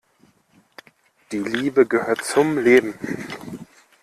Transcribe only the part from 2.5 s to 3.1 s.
Leben.